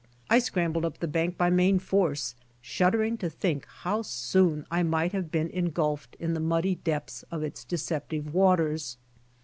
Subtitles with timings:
[0.31, 4.81] I scrambled up the bank by main force, shud dering to think how soon I
[4.81, 8.97] might have been engulfed in the muddy depths of its deceptive waters.